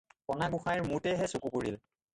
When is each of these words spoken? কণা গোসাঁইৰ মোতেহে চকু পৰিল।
কণা 0.29 0.47
গোসাঁইৰ 0.53 0.83
মোতেহে 0.89 1.31
চকু 1.37 1.57
পৰিল। 1.59 1.83